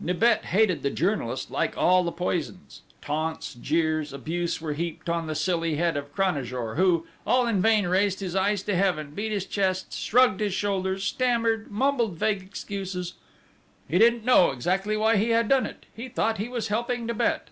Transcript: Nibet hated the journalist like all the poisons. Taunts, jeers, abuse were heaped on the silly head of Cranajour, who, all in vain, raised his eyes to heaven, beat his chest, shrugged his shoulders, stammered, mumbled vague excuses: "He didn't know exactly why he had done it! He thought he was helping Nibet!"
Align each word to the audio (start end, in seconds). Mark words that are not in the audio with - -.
Nibet 0.00 0.46
hated 0.46 0.82
the 0.82 0.88
journalist 0.88 1.50
like 1.50 1.76
all 1.76 2.04
the 2.04 2.10
poisons. 2.10 2.80
Taunts, 3.02 3.52
jeers, 3.52 4.14
abuse 4.14 4.58
were 4.58 4.72
heaped 4.72 5.10
on 5.10 5.26
the 5.26 5.34
silly 5.34 5.76
head 5.76 5.94
of 5.98 6.14
Cranajour, 6.14 6.76
who, 6.76 7.06
all 7.26 7.46
in 7.46 7.60
vain, 7.60 7.86
raised 7.86 8.20
his 8.20 8.34
eyes 8.34 8.62
to 8.62 8.74
heaven, 8.74 9.10
beat 9.10 9.30
his 9.30 9.44
chest, 9.44 9.92
shrugged 9.92 10.40
his 10.40 10.54
shoulders, 10.54 11.04
stammered, 11.04 11.70
mumbled 11.70 12.14
vague 12.16 12.42
excuses: 12.42 13.12
"He 13.86 13.98
didn't 13.98 14.24
know 14.24 14.52
exactly 14.52 14.96
why 14.96 15.16
he 15.18 15.28
had 15.28 15.50
done 15.50 15.66
it! 15.66 15.84
He 15.94 16.08
thought 16.08 16.38
he 16.38 16.48
was 16.48 16.68
helping 16.68 17.04
Nibet!" 17.04 17.48